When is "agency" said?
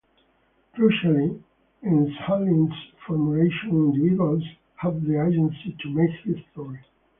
5.23-5.77